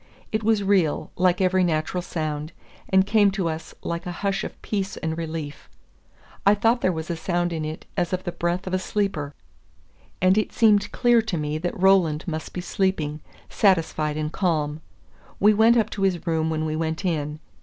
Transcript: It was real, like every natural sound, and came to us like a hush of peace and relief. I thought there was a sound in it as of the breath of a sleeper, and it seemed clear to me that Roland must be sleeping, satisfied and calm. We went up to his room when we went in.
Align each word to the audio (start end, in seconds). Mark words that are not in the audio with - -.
It 0.31 0.43
was 0.43 0.63
real, 0.63 1.11
like 1.15 1.41
every 1.41 1.63
natural 1.63 2.01
sound, 2.01 2.53
and 2.89 3.05
came 3.05 3.29
to 3.33 3.47
us 3.47 3.75
like 3.83 4.07
a 4.07 4.11
hush 4.23 4.43
of 4.43 4.59
peace 4.63 4.97
and 4.97 5.15
relief. 5.15 5.69
I 6.43 6.55
thought 6.55 6.81
there 6.81 6.91
was 6.91 7.11
a 7.11 7.15
sound 7.15 7.53
in 7.53 7.63
it 7.63 7.85
as 7.95 8.11
of 8.11 8.23
the 8.23 8.31
breath 8.31 8.65
of 8.65 8.73
a 8.73 8.79
sleeper, 8.79 9.35
and 10.19 10.39
it 10.39 10.53
seemed 10.53 10.91
clear 10.91 11.21
to 11.21 11.37
me 11.37 11.59
that 11.59 11.79
Roland 11.79 12.27
must 12.27 12.51
be 12.51 12.61
sleeping, 12.61 13.19
satisfied 13.47 14.17
and 14.17 14.31
calm. 14.33 14.81
We 15.39 15.53
went 15.53 15.77
up 15.77 15.91
to 15.91 16.01
his 16.01 16.25
room 16.25 16.49
when 16.49 16.65
we 16.65 16.75
went 16.75 17.05
in. 17.05 17.39